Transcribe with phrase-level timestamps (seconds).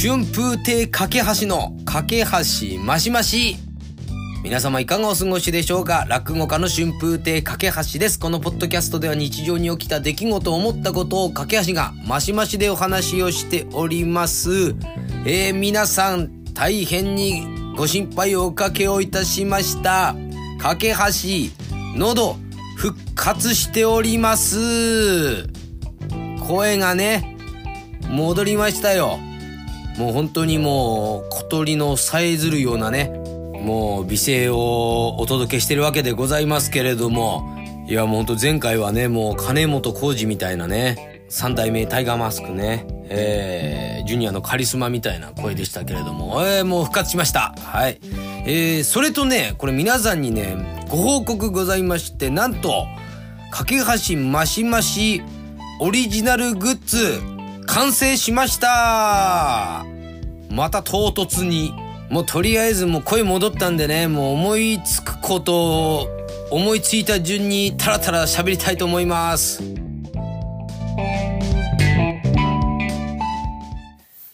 [0.00, 3.56] 春風亭架橋の架け橋マシマシ
[4.44, 6.06] 皆様いかがお過ごしでしょうか？
[6.08, 8.16] 落語家の春風亭架橋です。
[8.20, 14.76] このポッドキャストでは日常に起きた出来事を思ったことを架け橋がマシマシでお話をしております。
[15.26, 20.14] えー、皆さん大変にご心配をおかけをいたしました。
[20.60, 20.96] 架け橋、
[21.96, 22.36] 喉、
[22.76, 25.48] 復活しております。
[26.46, 27.36] 声がね、
[28.08, 29.18] 戻りましたよ。
[29.98, 33.10] もう本当にもう小鳥のさえずるようなね、
[33.60, 37.42] もう美声をお届けしてるわけでございますけれども、
[37.88, 47.54] いやもうほんと前回はね、もう金本浩二みたいなね、三代目タイガーマスクね、えー、ジュニアのカリスマみたいな声でしたけれども、えー、もう復活しました。
[47.58, 47.98] はい。
[48.46, 52.86] えー、それとね、これ皆さんにね、ご報告ございまして、なんと、
[53.50, 55.22] 架け橋マシマシ
[55.80, 57.20] オリジナルグッズ
[57.68, 59.84] 完成しました
[60.50, 61.72] また唐突に。
[62.10, 66.08] もうとりあえずもう声戻ったんでね、もう思いつくことを
[66.50, 69.62] 思いついた順にタラタラ喋りたいと思います。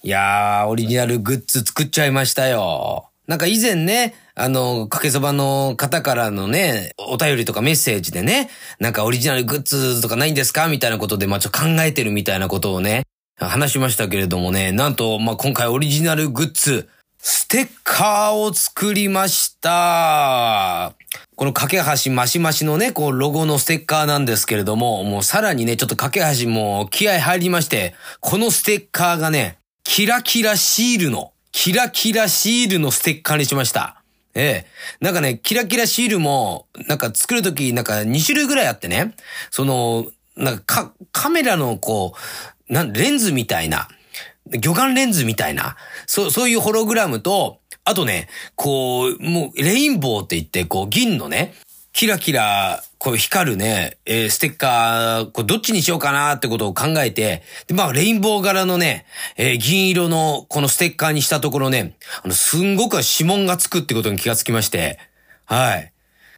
[0.04, 3.10] いやー、オリジナルグッズ作っちゃいましたよ。
[3.26, 10.68] なんか以前ね、あの、かけそばの方からのね、お便りとかメッセージでね、なんかオリジナルグッズとかないんですか？
[10.68, 13.02] みたいなことで、まあちょっと考えてるみたいなことをね、
[13.48, 20.92] 話しましたけれどもね、なんと、まあ、今回オリジナルグッズ、ステッカーを作りました。
[21.36, 34.02] この架け橋マシマシのね、こうロゴのステッカーなんですけれども、もうさらにね、ちょっと架け橋も気合入りまして、このステッカーがね、キラキラシールの、キラキラシールのステッカーにしました。
[34.34, 34.66] ええ。
[35.00, 39.14] なんかね、キラキラシールも、なんか作るとき、なんか2種類ぐらいあってね、
[39.50, 40.06] その、
[40.36, 43.88] なんかカメラのこう、なん、レンズみたいな、
[44.60, 45.76] 魚眼レンズみたいな、
[46.06, 51.54] そう、そういうホログラムと、あとね、こう、もう、レインボーって言って、こう、銀のね、
[51.92, 59.06] キラキラ、こう、光るね、えー、ステッカー、こう、どっちにしようかなってことを考えて、で、まあ、レインボー柄のね、
[59.36, 64.98] えー、銀色の、このステッカーにしたところね、あの、すんごく指紋がつくってことに気がつきまして、
[65.44, 65.92] はい。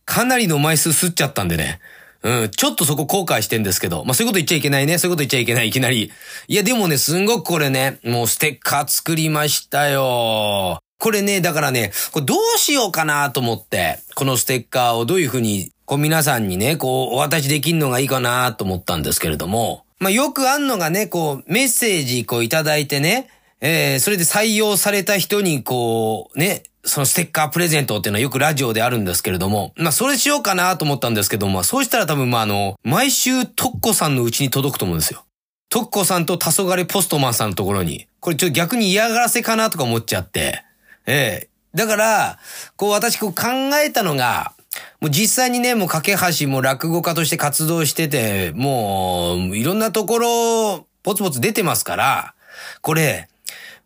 [0.05, 1.81] かなりの枚数吸っちゃったんでね、
[2.27, 4.99] うん、ちょっとそこ後悔してんですけど、まあ、そういうこと言っちゃいけないね。
[4.99, 6.11] そういうこと言っちゃいけない、いきなり。
[6.49, 10.81] いや、でもね、すんごくこれね、もうステッカー作りましたよ。
[10.99, 23.29] これね、だからね、これどうしようかなと思って、このステッカーをどういうふうに、こう皆さんにね、こうお渡しできるのがいいかなと思ったんですけれども、まあ、よくあんのがね、こう、メッセージこういただいてね、
[23.61, 35.25] えー、それで採用された人にこう、ね、そのステッカープレゼントっていうのはよくラジオであるんですけれども、まあそれしようかなと思ったんですけども、そうしたら多分まああの、毎週トッコさんのうちに届くと思うんですよ。
[35.69, 38.07] トッコさんと黄昏ポストマンさんのところに。
[38.21, 40.63] これちょっと逆に嫌がらせかなとか思っちゃって。
[41.07, 42.39] ええだから、
[42.77, 43.45] こう私こう考
[43.85, 44.53] えたのが、
[45.01, 52.35] もう実際にね、もう架け橋も落語家として活動してて、もういろんなところ、ポツポツ出てますから、
[52.81, 53.29] これ、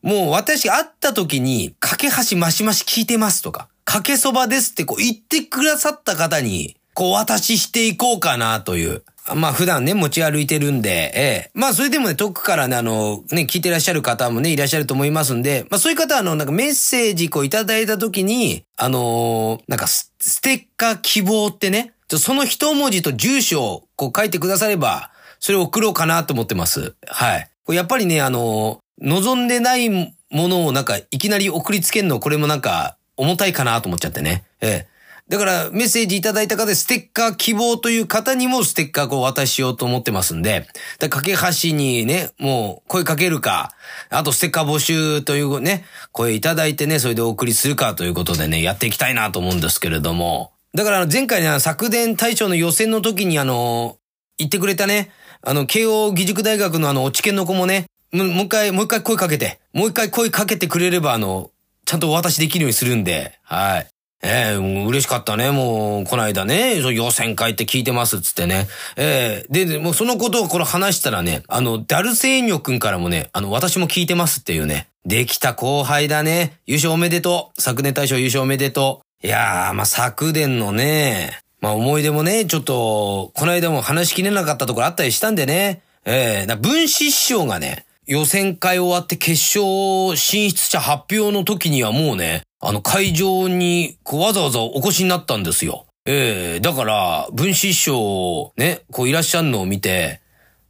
[0.02, 9.02] もう私会った時に、架け橋マシマシ聞いてますとか、かけそばですってこう言ってくださった方に、こうお渡ししていこうかなという。
[9.34, 11.50] まあ普段ね、持ち歩いてるんで、ええ。
[11.54, 20.12] まあそれでもね、遠くからね、あの、ね、聞いてらっしゃる方もね、いらっしゃると思いますんで、まあそういう方はあの、なんかメッセージこういただいた時に、あのー、なんかス
[20.42, 26.94] テッカー希望ってね、その一文字と住所をこう書いてくだされば、それを送ろうかなと思ってます。
[27.06, 27.50] はい。
[27.68, 34.44] やっぱりね、あの望んでないものをなんかいきなり送りつけるのこれもなんか重たいかなと思っちゃってね。
[34.60, 34.90] ええ。
[35.30, 40.66] だからメッセージいただいた方でステッカー希望という方にもステッカーをお渡しようと思ってますんで、
[40.98, 43.70] だ架け橋にね、もう声かけるか、
[44.08, 50.50] あとステッカー募集というね、声いただいてね、それでお送りするかということでね、やっていきたいなと思うんですけれども。
[50.74, 53.98] だから前回ね、昨年大賞の予選の時にあの、
[54.36, 55.12] 言ってくれたね、
[55.42, 61.50] あの、慶応義塾大学のあの、落ち研の子もね、もう一回、もう一回声かけて、もう一回声かけてくれれば、あの、
[61.84, 63.86] ちゃんとお渡しできるようにするんで、はい。
[64.22, 65.50] ええー、もう嬉しかったね。
[65.50, 68.68] もう、この間ね、予選会って聞いてますつってね。
[68.96, 74.88] ええー、で、もうそのことをこれ話したらね、あの、ダルセーニョ君からもね、あの、私も聞いてますっていうね。
[75.06, 76.58] できた後輩だね。
[76.66, 77.62] 優勝おめでとう。
[77.62, 79.26] 昨年大賞優勝おめでとう。
[79.26, 85.80] いやー、まあ、昨年のね、まあ、思い出もね、ちょっと、この間も話しきれなかったところあったりしたんでね。
[86.04, 95.86] ええー、分子師匠がね、予選会終わって決勝進出者発表の時にはもうね、あの会場にわざわざお越しになったんですよ。
[96.06, 100.20] ええー、だから、分子師匠ね、こういらっしゃるのを見て、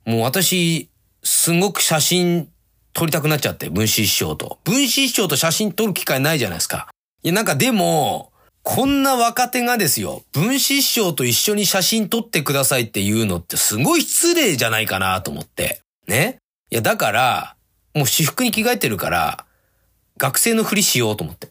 [0.04, 0.90] もう私、
[1.22, 2.50] すごく写真
[2.92, 4.58] 撮りたくなっちゃって、分子師匠と。
[4.64, 6.88] 分子師匠と写真撮る機会ないじゃないですか。
[7.22, 8.32] いや、なんかでも、
[8.64, 15.80] こんな若手がですよ、分子師匠と一緒に写真撮ってくださいっていうのってすごい失礼じゃないかなと思って。
[16.06, 16.39] ね。
[16.70, 17.56] いや、だから、
[17.94, 19.44] もう私服に着替えてるから、
[20.18, 21.48] 学生のふりしようと思って。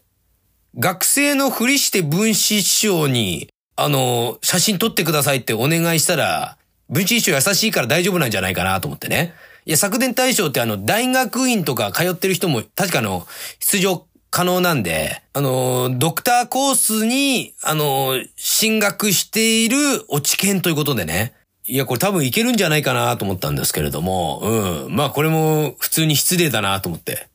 [0.78, 6.56] 学生のふりして分子師匠に、あの、写真撮ってくださいってお願いしたら、
[6.88, 9.34] 分子師匠優しいから大丈夫なんじゃないかなと思ってね。
[9.66, 13.26] いや、昨年大賞ってあの、大学院とか通ってる人も確かの、
[13.58, 19.76] 出場可能なんで、あの、ドクターコースに、あの、進学している
[20.08, 21.34] 落ち研ということでね。
[21.70, 24.94] いや、これ多分いけるんじゃないかなと思ったんですけれども、うん。
[24.96, 27.28] まあこれも普通に失礼だなと思って。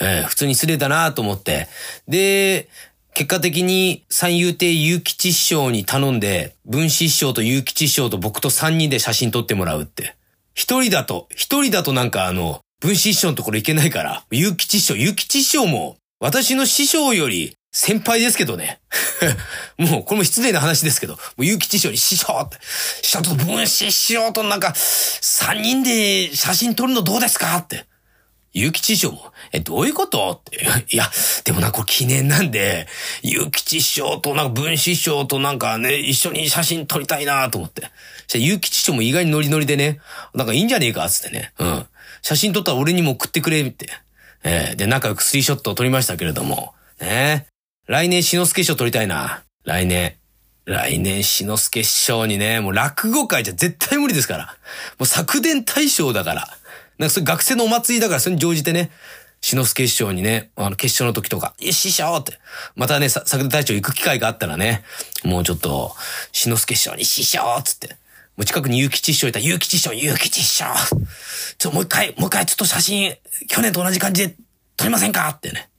[0.00, 1.66] えー、普通に失礼だなと思って。
[2.06, 2.68] で、
[3.12, 10.14] 結果的に三遊亭祐吉師匠に頼んで、文子師匠と祐吉師匠と僕と三人で写真撮ってもらうって。
[10.54, 18.80] 一人だと、一人だとなんかあの、分子師匠のところ行けないから、ゆうきち師匠、ゆうきち師匠も、私の師匠より先輩ですけどね。
[19.78, 22.58] もう、これも失礼な話ですけど、もうゆうき師匠に師匠って、
[23.02, 27.86] 師匠と分子師匠となんか、三人で写真撮るのどうですかって。
[28.54, 30.62] ゆうき師匠も、え、どういうことって。
[30.90, 31.10] いや、
[31.44, 32.86] でもなんかこれ記念なんで、
[33.22, 37.90] ゆうき師匠となんか文子師匠となんかね、一緒に写真撮りたいなと思って。
[38.28, 40.00] じゃゆうき師匠も意外にノリノリでね、
[40.34, 41.52] なんかいいんじゃねえかつってね。
[41.58, 41.86] うん。
[42.20, 43.88] 写真撮ったら俺にも送ってくれって。
[44.44, 46.74] えー、で、仲良くスリーショットを撮りましたけれども。
[47.00, 47.51] ね
[47.86, 49.42] 来年篠介賞撮りたいな。
[49.64, 50.14] 来年。
[50.64, 54.44] 来年、篠介師匠にね、もう落語会じゃ絶対無理ですから。
[54.98, 56.48] もう昨年大賞だから。
[56.98, 58.92] なんかそれ学生のお祭りだからそれに乗じてね、
[59.40, 62.38] 篠介師匠にね、あの、決勝の時とか、いや、師匠って。
[62.76, 64.84] またね、作田隊長行く機会があったらね、
[65.24, 65.96] もうちょっと、
[66.30, 67.96] 篠介師匠に師匠つって。
[68.36, 70.66] もう近くに結吉師匠いたら、結吉師匠、結吉師匠。
[71.58, 73.16] ちょ、もう一回、もう一回ちょっと写真、
[73.48, 74.36] 去年と同じ感じで
[74.76, 75.71] 撮りませんかってね。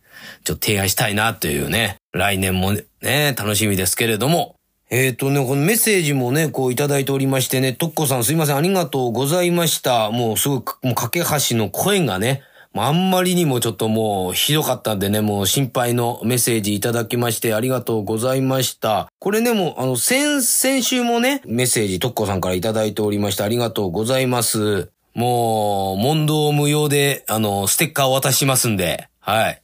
[0.44, 4.56] ちょっと提案したいなというね、来年もね、楽しみですけれども、
[4.90, 10.12] えっ、とね、このメッセージもね、こういただいておりましてね、とっこさんすいません、ありがとうございました。
[10.12, 12.44] もうすごい、もう架け橋の声がね、
[12.76, 19.08] あんまりにもちょっともうひどかったんでね、もう心配のメッセージいただきましてありがとうございました。
[19.20, 24.90] これね、もうあの、先、先週もね、メッセージとっこさんからいただいておりましてありがとうございます。
[25.14, 29.63] もう、問答無用で、あの、ステッカーを渡しますんで、はい。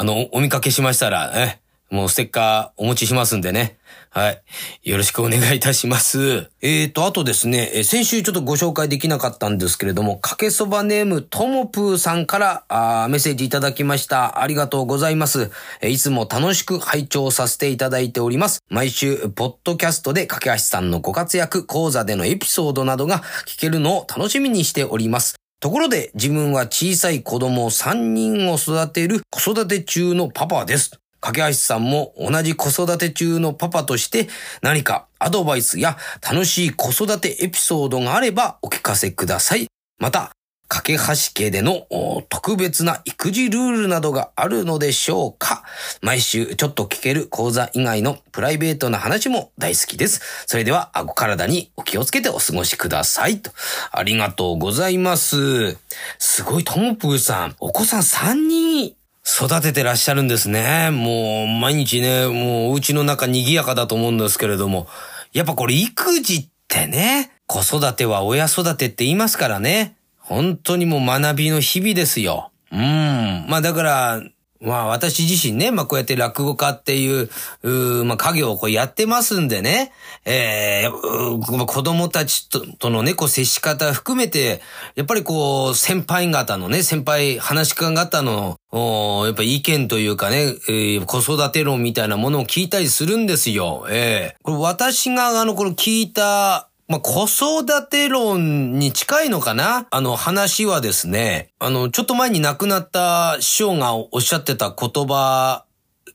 [0.00, 1.60] あの、お見かけしましたら、ね、
[1.90, 3.76] もうステッカーお持ちしますんでね。
[4.08, 4.42] はい。
[4.82, 6.50] よろしくお願いいたします。
[6.62, 14.40] えーと、あとですね、え先週ちょっとご紹介できなかったんですけれども、かけそばネームともぷーさんからあメッセージいただきました。
[14.40, 15.50] ありがとうございます。
[15.82, 18.60] いつも楽しく拝聴させていただいております。
[18.70, 25.39] 毎週、ポッドキャストでかけはしさんのご活躍、講座でのエピソードなどが聞けるのを楽しみにしております。
[25.60, 30.98] ところで自分は小さい子供3人を育てる子育て中のパパです。
[31.20, 34.28] 架橋さんも同じ子育て中のパパとして
[34.62, 39.66] 何かアドバイスや楽しい子育てエピソードがあればお聞かせください。
[39.98, 40.32] また、
[40.72, 41.02] 架け橋
[41.34, 41.88] 家での
[42.28, 45.64] 特別な育児ルールなどがあるのでしょうか？
[46.00, 50.44] 毎週ちょっと聞ける講座以外のプライベートな話も大好きです。
[50.46, 53.40] それでは、ご体にお気をつけてお過ごしください。
[53.40, 53.50] と。
[53.90, 55.76] ありがとうございます。
[56.20, 57.56] すごい、ともぷーさん。
[57.58, 60.90] お子さん3人育ててらっしゃるんですね。
[60.92, 64.86] もう、毎日ね、もう、お家の中賑やかだと思うんですけれども。
[65.32, 69.96] やっぱこれ、育児ってね、子育ては親育てって言いますからね。
[70.30, 72.52] 本当にもう学びの日々ですよ。
[72.70, 73.46] うん。
[73.48, 74.22] まあだから、
[74.60, 77.28] まあ私自身ね、まあこうやって落語家っていう、
[77.62, 79.90] うまあ家業をこうやってますんでね、
[80.24, 84.60] えー、子供たちととのね、こう接し方含めて、
[84.94, 93.86] やっぱりこう先輩方のね、先輩話し方の、おやっぱ意見というかね、えー、子育て論みたいなものを聞いたりするんですよ。
[93.90, 99.86] ええー、これ私があの、これ聞いたまあ、子育て論に近いのかな？
[99.92, 105.66] あの話はですね、あの、ちょっと前に亡くなった師匠がおっしゃってた言葉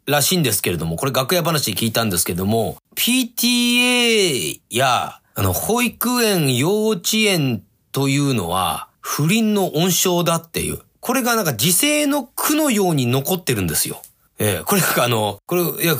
[0.05, 7.63] らしいんですけれども、これ楽屋話で聞いたんですけども、PTA や、あの、保育園、幼稚園
[7.93, 10.79] というのは、不倫の温床だっていう。
[10.99, 14.01] これがなんか時世の句のように残ってるんですよ。
[14.39, 15.95] ええこれなんかあの、これ、いや、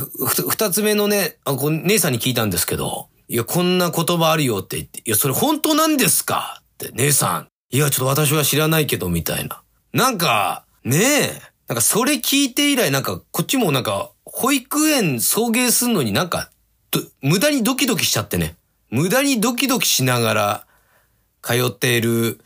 [0.49, 6.61] 二つ目のね、あこ姉さんに聞いたんですけど、いや、こんな言葉あるよって言って、いや、それ本当なんですか？
[6.61, 7.47] って、姉さん。
[7.71, 9.61] いや、ちょっと私は知らないけど、みたいな。
[9.93, 16.51] なんか、ねえ、なんかそれ聞いて以来、なんか、こっちもなんか、保育園送迎すんのになんか、
[17.21, 18.55] 無駄にドキドキしちゃってね。
[18.89, 20.67] 無駄にドキドキしながら、
[21.41, 22.39] 通っている、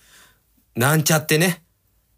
[0.76, 1.62] なんちゃってね。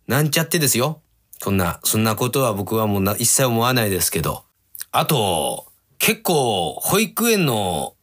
[0.07, 1.01] なんちゃってですよ。
[1.39, 4.43] そんな、そんなことは僕はもうな一切思わないですけど。
[4.91, 5.65] あと、
[5.97, 7.95] 結構、保育園の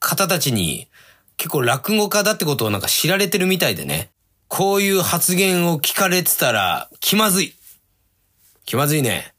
[0.00, 0.88] 方たちに、
[1.36, 4.10] 結構落語家だってことをなんか知られてるみたいでね。
[4.48, 7.54] こういう発言を聞かれてたら、気まずい。
[8.64, 9.34] 気まずいね。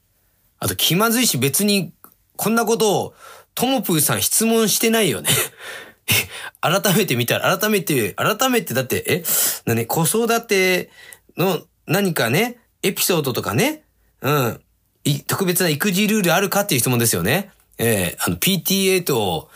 [0.58, 1.92] あと気まずいし別に、
[2.36, 3.14] こんなことを、
[3.54, 5.28] ともぷーさん質問してないよね。
[6.60, 9.24] 改めて見たら、改めて、改めてだって、え？
[9.66, 10.90] なに、子育て
[11.36, 13.82] の何かね、エピソードとかね、
[14.22, 14.60] うん、
[15.26, 17.50] 特別な育児ルールあるかっていう質問ですよね。
[17.78, 19.50] ええー、あの、PTA と、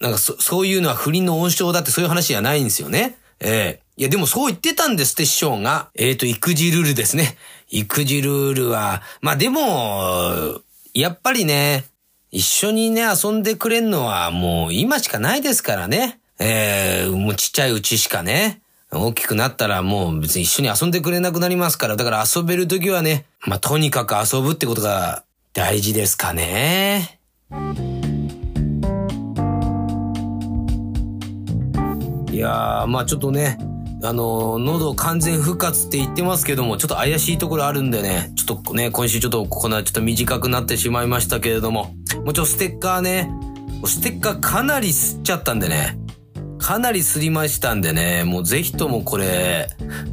[0.00, 3.18] なんかそ、そういうのは不倫の温床だってそういう話じゃないんですよね。
[3.40, 5.90] ええー、いや、でもそう言ってたんですって、師匠が。
[5.94, 7.36] えっ、ー、と、育児ルールですね。
[7.70, 10.60] 育児ルールは、まあでも、
[10.94, 11.84] やっぱりね、
[12.30, 16.18] 一緒にね、遊んでくれんのはもう今しかないですからね。
[16.38, 18.60] ええー、もうちっちゃいうちしかね。
[18.92, 27.18] 大きくなったらもう別に一緒に遊んでくれなくなりますから、だから遊べるときはね、まあとにかく遊ぶってことが大事ですかね。
[32.36, 33.56] いやー、まあちょっとね、
[34.02, 43.30] あの、喉完全復活って言ってますけども、ちょっと怪しいところあるんでね、ちょっとね、今週ちょっとここなちょっと短くなってしまいましたけれども、もうちょっとステッカーね、
[43.86, 45.98] ステッカーかなり吸っちゃったんでね、
[46.58, 49.68] かなりすりましたんでね、もうぜひともこれ、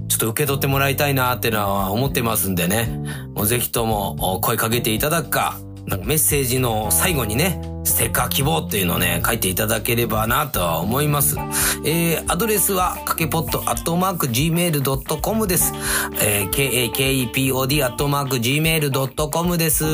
[0.07, 3.01] ちょっと受け取ってもらいたいなってのは思ってますんでね、
[3.35, 11.37] もうぜひとも声かけていただくか、なんかメッセージの最後にね、ステッカー希望っていうのをね、書いていただければなとは思います。
[11.85, 15.73] えー、アドレスは、かけぽっとアットマーク gmail.com です。
[16.21, 19.85] えー、k-a-k-e-p-o-d アットマーク gmail.com です。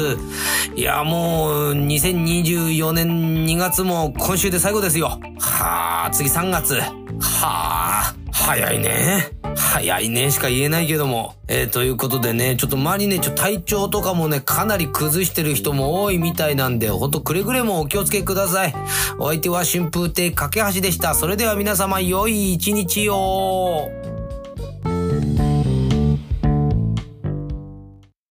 [0.75, 3.07] いや、もう、2024年
[3.45, 5.19] 2月も今週で最後ですよ。
[5.39, 6.75] はあ、次3月。
[7.21, 9.29] はあ、早いね。
[9.55, 11.35] 早いねしか言えないけども。
[11.47, 18.73] えー、ということでね、ちょっと周りね、ちょ、体調とかもね、かなり崩してる人も多いみたいなんで、ほんとくれぐれもお気をつけください。
[19.19, 21.13] お相手は春風亭架け橋でした。
[21.13, 24.18] それでは皆様、良い一日を。